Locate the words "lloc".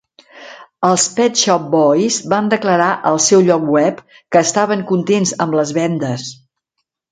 3.51-3.69